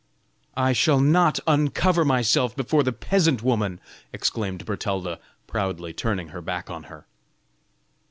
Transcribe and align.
"I 0.57 0.73
shall 0.73 0.99
not 0.99 1.39
uncover 1.45 2.03
myself 2.03 2.55
before 2.55 2.81
the 2.81 2.91
peasant 2.91 3.43
woman!" 3.43 3.79
exclaimed 4.11 4.65
Bertalda, 4.65 5.19
proudly 5.45 5.93
turning 5.93 6.29
her 6.29 6.41
back 6.41 6.71
on 6.71 6.85
her. 6.85 7.05